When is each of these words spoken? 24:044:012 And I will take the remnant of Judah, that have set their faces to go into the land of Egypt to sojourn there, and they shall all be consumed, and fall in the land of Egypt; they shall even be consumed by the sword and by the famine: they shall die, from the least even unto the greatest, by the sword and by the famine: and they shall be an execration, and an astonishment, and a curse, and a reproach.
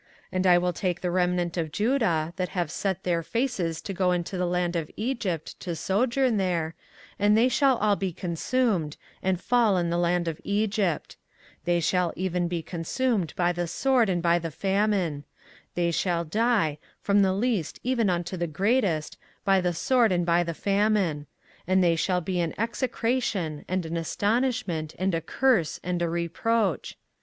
24:044:012 0.01 0.09
And 0.31 0.47
I 0.47 0.57
will 0.57 0.73
take 0.73 1.01
the 1.01 1.11
remnant 1.11 1.57
of 1.57 1.71
Judah, 1.71 2.33
that 2.35 2.49
have 2.49 2.71
set 2.71 3.03
their 3.03 3.21
faces 3.21 3.83
to 3.83 3.93
go 3.93 4.11
into 4.11 4.35
the 4.35 4.47
land 4.47 4.75
of 4.75 4.89
Egypt 4.97 5.59
to 5.59 5.75
sojourn 5.75 6.37
there, 6.37 6.73
and 7.19 7.37
they 7.37 7.47
shall 7.47 7.77
all 7.77 7.95
be 7.95 8.11
consumed, 8.11 8.97
and 9.21 9.39
fall 9.39 9.77
in 9.77 9.91
the 9.91 9.99
land 9.99 10.27
of 10.27 10.41
Egypt; 10.43 11.17
they 11.65 11.79
shall 11.79 12.13
even 12.15 12.47
be 12.47 12.63
consumed 12.63 13.31
by 13.35 13.51
the 13.51 13.67
sword 13.67 14.09
and 14.09 14.23
by 14.23 14.39
the 14.39 14.49
famine: 14.49 15.23
they 15.75 15.91
shall 15.91 16.25
die, 16.25 16.79
from 16.99 17.21
the 17.21 17.31
least 17.31 17.79
even 17.83 18.09
unto 18.09 18.35
the 18.35 18.47
greatest, 18.47 19.19
by 19.45 19.61
the 19.61 19.71
sword 19.71 20.11
and 20.11 20.25
by 20.25 20.41
the 20.41 20.55
famine: 20.55 21.27
and 21.67 21.83
they 21.83 21.95
shall 21.95 22.21
be 22.21 22.39
an 22.39 22.55
execration, 22.59 23.63
and 23.67 23.85
an 23.85 23.95
astonishment, 23.95 24.95
and 24.97 25.13
a 25.13 25.21
curse, 25.21 25.79
and 25.83 26.01
a 26.01 26.09
reproach. 26.09 26.97